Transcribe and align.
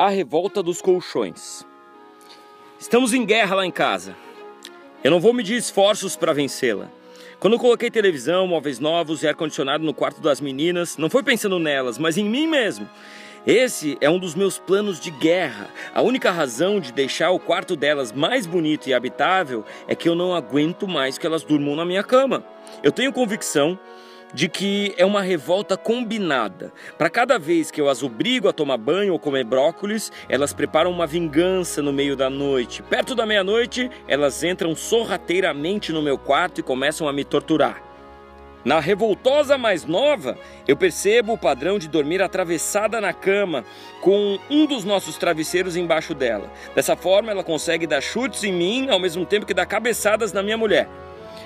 A 0.00 0.08
revolta 0.08 0.62
dos 0.62 0.80
colchões. 0.80 1.62
Estamos 2.78 3.12
em 3.12 3.26
guerra 3.26 3.56
lá 3.56 3.66
em 3.66 3.70
casa. 3.70 4.16
Eu 5.04 5.10
não 5.10 5.20
vou 5.20 5.34
medir 5.34 5.58
esforços 5.58 6.16
para 6.16 6.32
vencê-la. 6.32 6.90
Quando 7.38 7.52
eu 7.52 7.58
coloquei 7.58 7.90
televisão, 7.90 8.46
móveis 8.46 8.78
novos 8.78 9.22
e 9.22 9.28
ar-condicionado 9.28 9.84
no 9.84 9.92
quarto 9.92 10.22
das 10.22 10.40
meninas, 10.40 10.96
não 10.96 11.10
foi 11.10 11.22
pensando 11.22 11.58
nelas, 11.58 11.98
mas 11.98 12.16
em 12.16 12.24
mim 12.24 12.46
mesmo. 12.46 12.88
Esse 13.46 13.98
é 14.00 14.08
um 14.08 14.18
dos 14.18 14.34
meus 14.34 14.58
planos 14.58 14.98
de 14.98 15.10
guerra. 15.10 15.68
A 15.94 16.00
única 16.00 16.30
razão 16.30 16.80
de 16.80 16.92
deixar 16.92 17.30
o 17.32 17.38
quarto 17.38 17.76
delas 17.76 18.10
mais 18.10 18.46
bonito 18.46 18.86
e 18.86 18.94
habitável 18.94 19.66
é 19.86 19.94
que 19.94 20.08
eu 20.08 20.14
não 20.14 20.34
aguento 20.34 20.88
mais 20.88 21.18
que 21.18 21.26
elas 21.26 21.44
durmam 21.44 21.76
na 21.76 21.84
minha 21.84 22.02
cama. 22.02 22.42
Eu 22.82 22.90
tenho 22.90 23.12
convicção 23.12 23.78
de 24.32 24.48
que 24.48 24.94
é 24.96 25.04
uma 25.04 25.22
revolta 25.22 25.76
combinada. 25.76 26.72
Para 26.96 27.10
cada 27.10 27.38
vez 27.38 27.70
que 27.70 27.80
eu 27.80 27.88
as 27.88 28.02
obrigo 28.02 28.48
a 28.48 28.52
tomar 28.52 28.78
banho 28.78 29.12
ou 29.12 29.18
comer 29.18 29.44
brócolis, 29.44 30.10
elas 30.28 30.52
preparam 30.52 30.90
uma 30.90 31.06
vingança 31.06 31.82
no 31.82 31.92
meio 31.92 32.16
da 32.16 32.30
noite. 32.30 32.82
Perto 32.82 33.14
da 33.14 33.26
meia-noite, 33.26 33.90
elas 34.06 34.42
entram 34.42 34.74
sorrateiramente 34.74 35.92
no 35.92 36.02
meu 36.02 36.18
quarto 36.18 36.60
e 36.60 36.62
começam 36.62 37.08
a 37.08 37.12
me 37.12 37.24
torturar. 37.24 37.90
Na 38.62 38.78
revoltosa 38.78 39.56
mais 39.56 39.86
nova, 39.86 40.36
eu 40.68 40.76
percebo 40.76 41.32
o 41.32 41.38
padrão 41.38 41.78
de 41.78 41.88
dormir 41.88 42.20
atravessada 42.20 43.00
na 43.00 43.10
cama, 43.10 43.64
com 44.02 44.38
um 44.50 44.66
dos 44.66 44.84
nossos 44.84 45.16
travesseiros 45.16 45.76
embaixo 45.76 46.14
dela. 46.14 46.52
Dessa 46.74 46.94
forma, 46.94 47.30
ela 47.30 47.42
consegue 47.42 47.86
dar 47.86 48.02
chutes 48.02 48.44
em 48.44 48.52
mim 48.52 48.90
ao 48.90 49.00
mesmo 49.00 49.24
tempo 49.24 49.46
que 49.46 49.54
dá 49.54 49.64
cabeçadas 49.64 50.30
na 50.34 50.42
minha 50.42 50.58
mulher. 50.58 50.86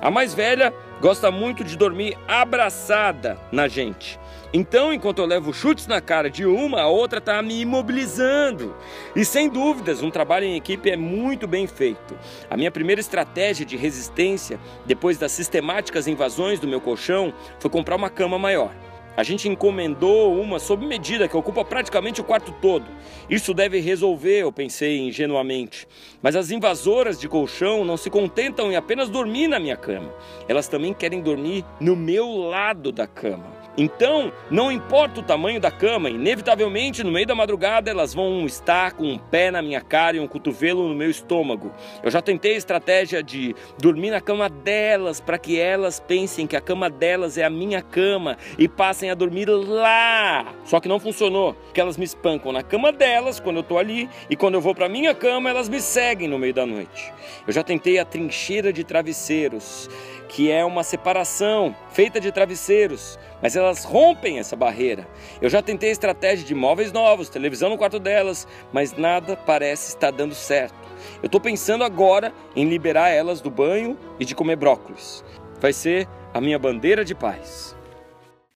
A 0.00 0.10
mais 0.10 0.34
velha 0.34 0.72
gosta 1.00 1.30
muito 1.30 1.64
de 1.64 1.76
dormir 1.76 2.16
abraçada 2.26 3.38
na 3.52 3.68
gente. 3.68 4.18
Então, 4.52 4.92
enquanto 4.92 5.18
eu 5.18 5.26
levo 5.26 5.52
chutes 5.52 5.86
na 5.86 6.00
cara 6.00 6.30
de 6.30 6.46
uma, 6.46 6.80
a 6.80 6.86
outra 6.86 7.18
está 7.18 7.42
me 7.42 7.60
imobilizando. 7.60 8.74
E 9.14 9.24
sem 9.24 9.48
dúvidas, 9.48 10.02
um 10.02 10.10
trabalho 10.10 10.46
em 10.46 10.56
equipe 10.56 10.90
é 10.90 10.96
muito 10.96 11.46
bem 11.46 11.66
feito. 11.66 12.16
A 12.48 12.56
minha 12.56 12.70
primeira 12.70 13.00
estratégia 13.00 13.66
de 13.66 13.76
resistência, 13.76 14.58
depois 14.86 15.18
das 15.18 15.32
sistemáticas 15.32 16.06
invasões 16.06 16.60
do 16.60 16.68
meu 16.68 16.80
colchão, 16.80 17.34
foi 17.58 17.70
comprar 17.70 17.96
uma 17.96 18.08
cama 18.08 18.38
maior. 18.38 18.70
A 19.16 19.22
gente 19.22 19.48
encomendou 19.48 20.38
uma 20.38 20.58
sob 20.58 20.86
medida 20.86 21.26
que 21.26 21.36
ocupa 21.36 21.64
praticamente 21.64 22.20
o 22.20 22.24
quarto 22.24 22.52
todo. 22.60 22.84
Isso 23.30 23.54
deve 23.54 23.80
resolver, 23.80 24.40
eu 24.40 24.52
pensei 24.52 24.98
ingenuamente. 24.98 25.88
Mas 26.20 26.36
as 26.36 26.50
invasoras 26.50 27.18
de 27.18 27.26
colchão 27.26 27.84
não 27.84 27.96
se 27.96 28.10
contentam 28.10 28.70
em 28.70 28.76
apenas 28.76 29.08
dormir 29.08 29.48
na 29.48 29.58
minha 29.58 29.76
cama. 29.76 30.12
Elas 30.46 30.68
também 30.68 30.92
querem 30.92 31.22
dormir 31.22 31.64
no 31.80 31.96
meu 31.96 32.36
lado 32.36 32.92
da 32.92 33.06
cama. 33.06 33.66
Então, 33.78 34.32
não 34.50 34.72
importa 34.72 35.20
o 35.20 35.22
tamanho 35.22 35.60
da 35.60 35.70
cama, 35.70 36.08
inevitavelmente 36.08 37.04
no 37.04 37.12
meio 37.12 37.26
da 37.26 37.34
madrugada 37.34 37.90
elas 37.90 38.14
vão 38.14 38.46
estar 38.46 38.92
com 38.92 39.04
um 39.04 39.18
pé 39.18 39.50
na 39.50 39.60
minha 39.60 39.82
cara 39.82 40.16
e 40.16 40.20
um 40.20 40.26
cotovelo 40.26 40.88
no 40.88 40.94
meu 40.94 41.10
estômago. 41.10 41.70
Eu 42.02 42.10
já 42.10 42.22
tentei 42.22 42.54
a 42.54 42.56
estratégia 42.56 43.22
de 43.22 43.54
dormir 43.78 44.10
na 44.10 44.20
cama 44.20 44.48
delas 44.48 45.20
para 45.20 45.36
que 45.36 45.60
elas 45.60 46.00
pensem 46.00 46.46
que 46.46 46.56
a 46.56 46.60
cama 46.60 46.88
delas 46.88 47.36
é 47.36 47.44
a 47.44 47.50
minha 47.50 47.82
cama 47.82 48.38
e 48.58 48.66
passem 48.66 49.05
a 49.10 49.14
dormir 49.14 49.48
lá. 49.48 50.54
Só 50.64 50.80
que 50.80 50.88
não 50.88 50.98
funcionou, 51.00 51.54
porque 51.54 51.80
elas 51.80 51.96
me 51.96 52.04
espancam 52.04 52.52
na 52.52 52.62
cama 52.62 52.92
delas 52.92 53.40
quando 53.40 53.56
eu 53.56 53.62
tô 53.62 53.78
ali 53.78 54.08
e 54.28 54.36
quando 54.36 54.54
eu 54.54 54.60
vou 54.60 54.74
para 54.74 54.88
minha 54.88 55.14
cama 55.14 55.50
elas 55.50 55.68
me 55.68 55.80
seguem 55.80 56.28
no 56.28 56.38
meio 56.38 56.54
da 56.54 56.66
noite. 56.66 57.12
Eu 57.46 57.52
já 57.52 57.62
tentei 57.62 57.98
a 57.98 58.04
trincheira 58.04 58.72
de 58.72 58.84
travesseiros 58.84 59.88
que 60.28 60.50
é 60.50 60.64
uma 60.64 60.82
separação 60.82 61.74
feita 61.90 62.20
de 62.20 62.32
travesseiros, 62.32 63.18
mas 63.40 63.56
elas 63.56 63.84
rompem 63.84 64.38
essa 64.38 64.56
barreira. 64.56 65.06
Eu 65.40 65.48
já 65.48 65.62
tentei 65.62 65.90
a 65.90 65.92
estratégia 65.92 66.44
de 66.44 66.54
móveis 66.54 66.92
novos, 66.92 67.28
televisão 67.28 67.70
no 67.70 67.78
quarto 67.78 67.98
delas, 67.98 68.46
mas 68.72 68.96
nada 68.96 69.36
parece 69.36 69.88
estar 69.88 70.10
dando 70.10 70.34
certo. 70.34 70.74
Eu 71.22 71.26
estou 71.26 71.40
pensando 71.40 71.84
agora 71.84 72.32
em 72.54 72.68
liberar 72.68 73.10
elas 73.10 73.40
do 73.40 73.50
banho 73.50 73.96
e 74.18 74.24
de 74.24 74.34
comer 74.34 74.56
brócolis. 74.56 75.24
Vai 75.60 75.72
ser 75.72 76.08
a 76.34 76.40
minha 76.40 76.58
bandeira 76.58 77.04
de 77.04 77.14
paz. 77.14 77.75